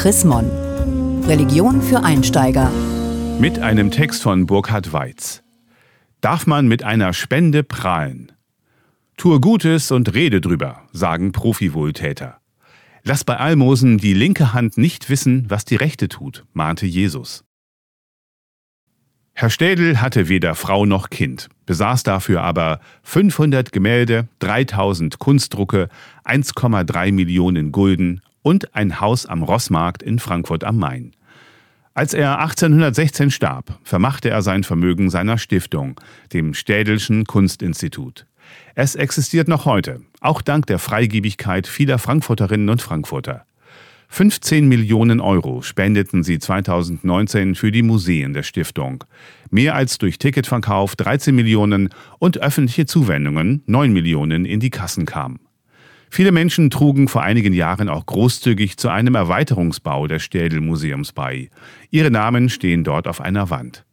Chrismon. 0.00 0.50
Religion 1.26 1.82
für 1.82 2.02
Einsteiger. 2.02 2.72
Mit 3.38 3.58
einem 3.58 3.90
Text 3.90 4.22
von 4.22 4.46
Burkhard 4.46 4.94
Weiz. 4.94 5.42
Darf 6.22 6.46
man 6.46 6.66
mit 6.68 6.82
einer 6.82 7.12
Spende 7.12 7.62
prahlen? 7.62 8.32
Tue 9.18 9.40
Gutes 9.40 9.90
und 9.90 10.14
rede 10.14 10.40
drüber, 10.40 10.84
sagen 10.92 11.32
Profiwohltäter. 11.32 12.40
Lass 13.02 13.24
bei 13.24 13.36
Almosen 13.36 13.98
die 13.98 14.14
linke 14.14 14.54
Hand 14.54 14.78
nicht 14.78 15.10
wissen, 15.10 15.44
was 15.50 15.66
die 15.66 15.76
rechte 15.76 16.08
tut, 16.08 16.46
mahnte 16.54 16.86
Jesus. 16.86 17.44
Herr 19.34 19.50
Städel 19.50 20.00
hatte 20.00 20.30
weder 20.30 20.54
Frau 20.54 20.86
noch 20.86 21.10
Kind, 21.10 21.50
besaß 21.66 22.04
dafür 22.04 22.40
aber 22.40 22.80
500 23.02 23.70
Gemälde, 23.70 24.28
3000 24.38 25.18
Kunstdrucke, 25.18 25.90
1,3 26.24 27.12
Millionen 27.12 27.70
Gulden 27.70 28.22
und 28.42 28.74
ein 28.74 29.00
Haus 29.00 29.26
am 29.26 29.42
Rossmarkt 29.42 30.02
in 30.02 30.18
Frankfurt 30.18 30.64
am 30.64 30.78
Main. 30.78 31.12
Als 31.94 32.14
er 32.14 32.38
1816 32.38 33.30
starb, 33.30 33.78
vermachte 33.82 34.30
er 34.30 34.42
sein 34.42 34.64
Vermögen 34.64 35.10
seiner 35.10 35.38
Stiftung, 35.38 36.00
dem 36.32 36.54
Städelschen 36.54 37.24
Kunstinstitut. 37.24 38.26
Es 38.74 38.94
existiert 38.94 39.48
noch 39.48 39.64
heute, 39.64 40.00
auch 40.20 40.40
dank 40.40 40.66
der 40.66 40.78
Freigebigkeit 40.78 41.66
vieler 41.66 41.98
Frankfurterinnen 41.98 42.68
und 42.68 42.80
Frankfurter. 42.80 43.44
15 44.08 44.66
Millionen 44.66 45.20
Euro 45.20 45.62
spendeten 45.62 46.24
sie 46.24 46.40
2019 46.40 47.54
für 47.54 47.70
die 47.70 47.82
Museen 47.82 48.34
der 48.34 48.42
Stiftung. 48.42 49.04
Mehr 49.50 49.76
als 49.76 49.98
durch 49.98 50.18
Ticketverkauf 50.18 50.96
13 50.96 51.34
Millionen 51.34 51.90
und 52.18 52.38
öffentliche 52.38 52.86
Zuwendungen 52.86 53.62
9 53.66 53.92
Millionen 53.92 54.46
in 54.46 54.58
die 54.58 54.70
Kassen 54.70 55.06
kamen. 55.06 55.38
Viele 56.12 56.32
Menschen 56.32 56.70
trugen 56.70 57.06
vor 57.06 57.22
einigen 57.22 57.52
Jahren 57.52 57.88
auch 57.88 58.04
großzügig 58.04 58.76
zu 58.76 58.88
einem 58.88 59.14
Erweiterungsbau 59.14 60.08
des 60.08 60.24
Städel-Museums 60.24 61.12
bei. 61.12 61.50
Ihre 61.90 62.10
Namen 62.10 62.48
stehen 62.48 62.82
dort 62.82 63.06
auf 63.06 63.20
einer 63.20 63.48
Wand. 63.48 63.84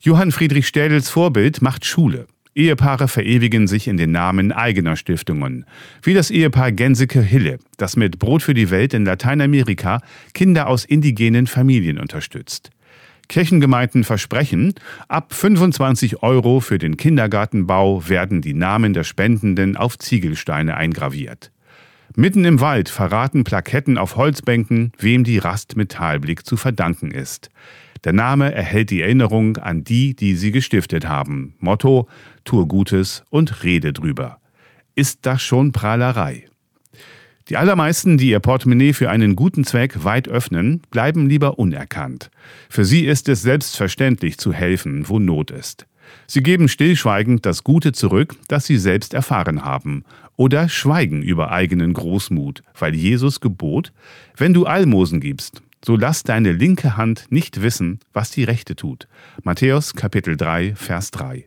Johann 0.00 0.32
Friedrich 0.32 0.66
Städels 0.66 1.08
Vorbild 1.08 1.62
macht 1.62 1.86
Schule. 1.86 2.26
Ehepaare 2.54 3.08
verewigen 3.08 3.66
sich 3.66 3.88
in 3.88 3.96
den 3.96 4.12
Namen 4.12 4.52
eigener 4.52 4.96
Stiftungen, 4.96 5.64
wie 6.02 6.14
das 6.14 6.30
Ehepaar 6.30 6.72
Genseke-Hille, 6.72 7.58
das 7.78 7.96
mit 7.96 8.18
Brot 8.18 8.42
für 8.42 8.54
die 8.54 8.70
Welt 8.70 8.94
in 8.94 9.04
Lateinamerika 9.04 10.00
Kinder 10.34 10.66
aus 10.66 10.84
indigenen 10.84 11.46
Familien 11.46 11.98
unterstützt. 11.98 12.70
Kirchengemeinden 13.28 14.04
versprechen, 14.04 14.74
ab 15.08 15.32
25 15.34 16.22
Euro 16.22 16.60
für 16.60 16.78
den 16.78 16.96
Kindergartenbau 16.96 18.08
werden 18.08 18.40
die 18.40 18.54
Namen 18.54 18.92
der 18.92 19.04
Spendenden 19.04 19.76
auf 19.76 19.98
Ziegelsteine 19.98 20.76
eingraviert. 20.76 21.50
Mitten 22.14 22.44
im 22.44 22.60
Wald 22.60 22.88
verraten 22.88 23.44
Plaketten 23.44 23.98
auf 23.98 24.16
Holzbänken, 24.16 24.92
wem 24.98 25.24
die 25.24 25.38
Rast 25.38 25.76
Metallblick 25.76 26.46
zu 26.46 26.56
verdanken 26.56 27.10
ist. 27.10 27.50
Der 28.04 28.12
Name 28.12 28.54
erhält 28.54 28.90
die 28.90 29.02
Erinnerung 29.02 29.56
an 29.56 29.84
die, 29.84 30.14
die 30.14 30.34
sie 30.36 30.52
gestiftet 30.52 31.08
haben. 31.08 31.54
Motto: 31.58 32.08
Tue 32.44 32.66
Gutes 32.66 33.24
und 33.30 33.64
rede 33.64 33.92
drüber. 33.92 34.38
Ist 34.94 35.26
das 35.26 35.42
schon 35.42 35.72
Prahlerei? 35.72 36.45
Die 37.48 37.56
allermeisten, 37.56 38.18
die 38.18 38.30
ihr 38.30 38.40
Portemonnaie 38.40 38.92
für 38.92 39.08
einen 39.08 39.36
guten 39.36 39.62
Zweck 39.62 40.04
weit 40.04 40.28
öffnen, 40.28 40.82
bleiben 40.90 41.28
lieber 41.28 41.60
unerkannt. 41.60 42.30
Für 42.68 42.84
sie 42.84 43.06
ist 43.06 43.28
es 43.28 43.42
selbstverständlich 43.42 44.38
zu 44.38 44.52
helfen, 44.52 45.08
wo 45.08 45.20
Not 45.20 45.52
ist. 45.52 45.86
Sie 46.26 46.42
geben 46.42 46.68
stillschweigend 46.68 47.46
das 47.46 47.62
Gute 47.62 47.92
zurück, 47.92 48.34
das 48.48 48.66
sie 48.66 48.78
selbst 48.78 49.14
erfahren 49.14 49.64
haben, 49.64 50.04
oder 50.36 50.68
schweigen 50.68 51.22
über 51.22 51.52
eigenen 51.52 51.92
Großmut, 51.92 52.62
weil 52.78 52.94
Jesus 52.94 53.40
gebot, 53.40 53.92
wenn 54.36 54.52
du 54.52 54.66
Almosen 54.66 55.20
gibst, 55.20 55.62
so 55.84 55.96
lass 55.96 56.24
deine 56.24 56.52
linke 56.52 56.96
Hand 56.96 57.26
nicht 57.30 57.62
wissen, 57.62 58.00
was 58.12 58.32
die 58.32 58.44
rechte 58.44 58.74
tut. 58.74 59.06
Matthäus 59.44 59.94
Kapitel 59.94 60.36
3, 60.36 60.74
Vers 60.74 61.12
3. 61.12 61.46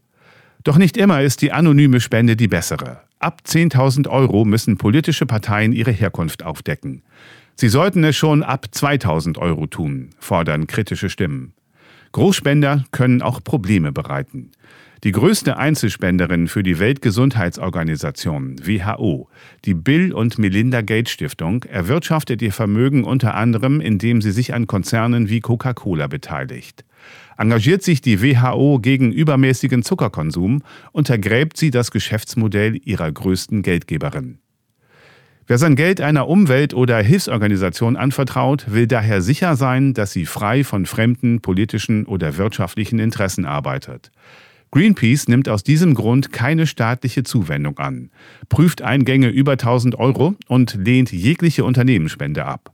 Doch 0.64 0.78
nicht 0.78 0.98
immer 0.98 1.22
ist 1.22 1.42
die 1.42 1.52
anonyme 1.52 2.02
Spende 2.02 2.36
die 2.36 2.48
bessere. 2.48 3.02
Ab 3.20 3.42
10.000 3.46 4.10
Euro 4.10 4.46
müssen 4.46 4.78
politische 4.78 5.26
Parteien 5.26 5.72
ihre 5.72 5.92
Herkunft 5.92 6.44
aufdecken. 6.44 7.04
Sie 7.56 7.70
sollten 7.70 8.04
es 8.04 8.16
schon 8.16 8.44
ab 8.44 8.68
2.000 8.74 9.38
Euro 9.38 9.68
tun, 9.68 10.10
fordern 10.20 10.68
kritische 10.68 11.10
Stimmen. 11.10 11.54
Großspender 12.12 12.86
können 12.92 13.22
auch 13.22 13.44
Probleme 13.44 13.92
bereiten. 13.92 14.52
Die 15.06 15.14
größte 15.14 15.56
Einzelspenderin 15.56 16.50
für 16.50 16.62
die 16.62 16.78
Weltgesundheitsorganisation 16.78 18.58
WHO, 18.62 19.30
die 19.64 19.74
Bill 19.74 20.12
und 20.12 20.38
Melinda 20.38 20.82
Gates 20.82 21.14
Stiftung, 21.14 21.64
erwirtschaftet 21.64 22.42
ihr 22.42 22.52
Vermögen 22.52 23.06
unter 23.06 23.34
anderem, 23.34 23.80
indem 23.80 24.22
sie 24.22 24.32
sich 24.32 24.54
an 24.54 24.68
Konzernen 24.68 25.30
wie 25.30 25.40
Coca-Cola 25.40 26.08
beteiligt. 26.08 26.84
Engagiert 27.38 27.82
sich 27.82 28.02
die 28.02 28.22
WHO 28.22 28.80
gegen 28.80 29.14
übermäßigen 29.14 29.84
Zuckerkonsum, 29.84 30.64
untergräbt 30.92 31.56
sie 31.56 31.72
das 31.72 31.92
Geschäftsmodell 31.92 32.78
ihrer 32.84 33.10
größten 33.10 33.62
Geldgeberin. 33.62 34.40
Wer 35.48 35.58
sein 35.58 35.78
Geld 35.78 36.02
einer 36.02 36.28
Umwelt- 36.28 36.74
oder 36.74 37.00
Hilfsorganisation 37.00 37.96
anvertraut, 37.96 38.66
will 38.70 38.86
daher 38.86 39.22
sicher 39.22 39.56
sein, 39.56 39.94
dass 39.94 40.12
sie 40.12 40.26
frei 40.26 40.66
von 40.66 40.86
fremden 40.86 41.40
politischen 41.40 42.06
oder 42.06 42.36
wirtschaftlichen 42.36 43.00
Interessen 43.00 43.46
arbeitet. 43.46 44.12
Greenpeace 44.72 45.28
nimmt 45.28 45.50
aus 45.50 45.64
diesem 45.64 45.96
Grund 45.96 46.32
keine 46.32 46.68
staatliche 46.68 47.24
Zuwendung 47.24 47.80
an, 47.80 48.12
prüft 48.50 48.84
Eingänge 48.84 49.30
über 49.30 49.54
1000 49.54 49.96
Euro 49.96 50.36
und 50.48 50.76
lehnt 50.76 51.12
jegliche 51.12 51.66
Unternehmensspende 51.66 52.46
ab. 52.46 52.72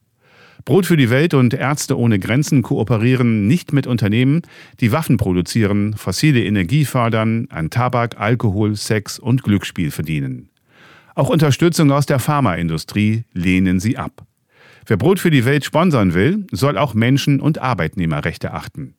Brot 0.66 0.88
für 0.88 0.98
die 0.98 1.10
Welt 1.10 1.34
und 1.34 1.54
Ärzte 1.54 1.98
ohne 1.98 2.18
Grenzen 2.20 2.64
kooperieren 2.64 3.48
nicht 3.48 3.72
mit 3.72 3.88
Unternehmen, 3.88 4.42
die 4.82 4.92
Waffen 4.92 5.18
produzieren, 5.18 5.94
fossile 5.96 6.44
Energie 6.44 6.86
fördern, 6.86 7.48
an 7.50 7.70
Tabak, 7.70 8.20
Alkohol, 8.20 8.76
Sex 8.76 9.20
und 9.20 9.44
Glücksspiel 9.44 9.92
verdienen. 9.92 10.50
Auch 11.14 11.30
Unterstützung 11.30 11.92
aus 11.92 12.08
der 12.08 12.20
Pharmaindustrie 12.20 13.24
lehnen 13.32 13.80
sie 13.80 13.98
ab. 13.98 14.26
Wer 14.88 14.98
Brot 14.98 15.20
für 15.20 15.32
die 15.32 15.46
Welt 15.46 15.64
sponsern 15.64 16.14
will, 16.14 16.46
soll 16.52 16.78
auch 16.78 16.94
Menschen- 16.94 17.40
und 17.40 17.60
Arbeitnehmerrechte 17.60 18.52
achten. 18.52 18.96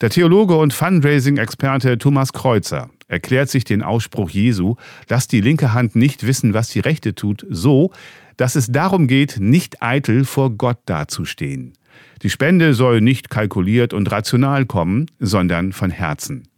Der 0.00 0.10
Theologe 0.10 0.56
und 0.56 0.74
Fundraising-Experte 0.74 1.98
Thomas 1.98 2.32
Kreuzer 2.32 2.90
erklärt 3.06 3.48
sich 3.48 3.64
den 3.64 3.82
Ausspruch 3.82 4.28
Jesu, 4.28 4.74
lass 5.08 5.28
die 5.28 5.40
linke 5.40 5.72
Hand 5.72 5.94
nicht 5.94 6.26
wissen, 6.26 6.52
was 6.52 6.68
die 6.68 6.80
rechte 6.80 7.14
tut, 7.14 7.46
so, 7.48 7.92
dass 8.36 8.56
es 8.56 8.66
darum 8.66 9.06
geht, 9.06 9.36
nicht 9.38 9.82
eitel 9.82 10.24
vor 10.24 10.50
Gott 10.50 10.78
dazustehen. 10.86 11.74
Die 12.22 12.30
Spende 12.30 12.74
soll 12.74 13.00
nicht 13.00 13.30
kalkuliert 13.30 13.92
und 13.92 14.10
rational 14.10 14.66
kommen, 14.66 15.06
sondern 15.20 15.72
von 15.72 15.90
Herzen. 15.90 16.48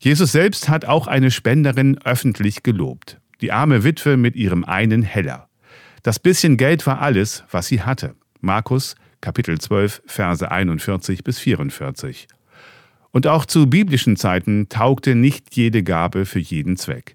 Jesus 0.00 0.32
selbst 0.32 0.68
hat 0.68 0.84
auch 0.86 1.06
eine 1.06 1.30
Spenderin 1.30 1.98
öffentlich 2.04 2.64
gelobt, 2.64 3.20
die 3.42 3.52
arme 3.52 3.84
Witwe 3.84 4.16
mit 4.16 4.34
ihrem 4.34 4.64
einen 4.64 5.02
Heller. 5.02 5.48
Das 6.02 6.18
bisschen 6.18 6.56
Geld 6.56 6.86
war 6.86 7.00
alles, 7.00 7.44
was 7.50 7.68
sie 7.68 7.82
hatte. 7.82 8.14
Markus 8.40 8.96
Kapitel 9.20 9.60
12 9.60 10.02
Verse 10.06 10.50
41 10.50 11.22
bis 11.22 11.38
44. 11.38 12.26
Und 13.12 13.26
auch 13.26 13.44
zu 13.44 13.66
biblischen 13.66 14.16
Zeiten 14.16 14.68
taugte 14.68 15.14
nicht 15.14 15.56
jede 15.56 15.82
Gabe 15.82 16.26
für 16.26 16.38
jeden 16.38 16.76
Zweck. 16.76 17.14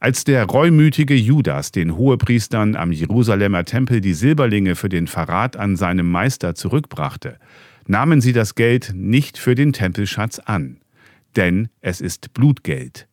Als 0.00 0.24
der 0.24 0.44
reumütige 0.44 1.14
Judas 1.14 1.72
den 1.72 1.96
Hohepriestern 1.96 2.76
am 2.76 2.92
Jerusalemer 2.92 3.64
Tempel 3.64 4.00
die 4.00 4.14
Silberlinge 4.14 4.74
für 4.74 4.88
den 4.88 5.06
Verrat 5.06 5.56
an 5.56 5.76
seinem 5.76 6.10
Meister 6.10 6.54
zurückbrachte, 6.54 7.38
nahmen 7.86 8.20
sie 8.20 8.32
das 8.32 8.54
Geld 8.54 8.92
nicht 8.94 9.38
für 9.38 9.54
den 9.54 9.72
Tempelschatz 9.72 10.38
an, 10.38 10.78
denn 11.36 11.68
es 11.80 12.00
ist 12.00 12.34
Blutgeld. 12.34 13.06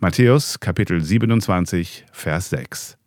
Matthäus 0.00 0.60
Kapitel 0.60 1.00
27, 1.00 2.04
Vers 2.12 2.50
6. 2.50 2.98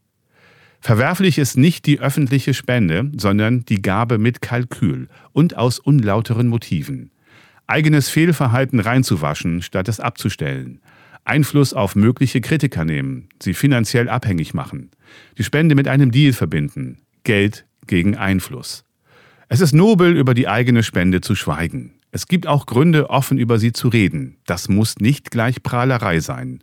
Verwerflich 0.79 1.37
ist 1.37 1.57
nicht 1.57 1.85
die 1.85 1.99
öffentliche 1.99 2.53
Spende, 2.53 3.11
sondern 3.17 3.65
die 3.65 3.81
Gabe 3.81 4.19
mit 4.19 4.41
Kalkül 4.41 5.09
und 5.33 5.57
aus 5.57 5.79
unlauteren 5.79 6.47
Motiven 6.47 7.11
eigenes 7.67 8.09
Fehlverhalten 8.09 8.79
reinzuwaschen, 8.79 9.61
statt 9.61 9.87
es 9.87 9.99
abzustellen, 9.99 10.79
Einfluss 11.25 11.73
auf 11.73 11.95
mögliche 11.95 12.41
Kritiker 12.41 12.85
nehmen, 12.85 13.27
sie 13.41 13.53
finanziell 13.53 14.09
abhängig 14.09 14.53
machen, 14.53 14.91
die 15.37 15.43
Spende 15.43 15.75
mit 15.75 15.87
einem 15.87 16.11
Deal 16.11 16.33
verbinden, 16.33 16.99
Geld 17.23 17.65
gegen 17.85 18.15
Einfluss. 18.15 18.85
Es 19.49 19.61
ist 19.61 19.73
nobel, 19.73 20.15
über 20.15 20.33
die 20.33 20.47
eigene 20.47 20.83
Spende 20.83 21.21
zu 21.21 21.35
schweigen. 21.35 21.93
Es 22.11 22.27
gibt 22.27 22.47
auch 22.47 22.65
Gründe, 22.65 23.09
offen 23.09 23.37
über 23.37 23.59
sie 23.59 23.73
zu 23.73 23.89
reden. 23.89 24.37
Das 24.45 24.69
muss 24.69 24.97
nicht 24.97 25.31
gleich 25.31 25.61
Prahlerei 25.63 26.19
sein. 26.19 26.59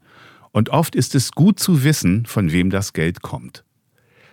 Und 0.52 0.70
oft 0.70 0.94
ist 0.94 1.14
es 1.14 1.32
gut 1.32 1.58
zu 1.58 1.84
wissen, 1.84 2.26
von 2.26 2.52
wem 2.52 2.70
das 2.70 2.92
Geld 2.92 3.22
kommt. 3.22 3.64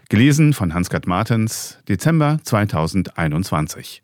Gelesen 0.09 0.53
von 0.53 0.73
Hans-Gerd 0.73 1.07
Martens, 1.07 1.79
Dezember 1.87 2.39
2021. 2.43 4.03